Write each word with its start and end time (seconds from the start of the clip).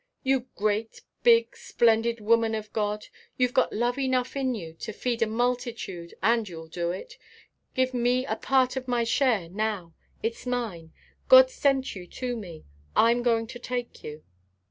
"You 0.23 0.47
great, 0.55 1.01
big, 1.21 1.55
splendid 1.55 2.21
woman 2.21 2.55
of 2.55 2.73
God! 2.73 3.05
You've 3.37 3.53
got 3.53 3.71
love 3.71 3.99
enough 3.99 4.35
in 4.35 4.55
you 4.55 4.73
to 4.79 4.91
feed 4.91 5.21
a 5.21 5.27
multitude 5.27 6.15
and 6.23 6.49
you'll 6.49 6.69
do 6.69 6.89
it. 6.89 7.19
Give 7.75 7.93
me 7.93 8.25
a 8.25 8.35
part 8.35 8.75
of 8.75 8.87
my 8.87 9.03
share 9.03 9.47
now. 9.47 9.93
It's 10.23 10.47
mine. 10.47 10.91
God 11.29 11.51
sent 11.51 11.95
you 11.95 12.07
to 12.07 12.35
me; 12.35 12.65
I'm 12.95 13.21
going 13.21 13.45
to 13.45 13.59
take 13.59 14.03
you." 14.03 14.23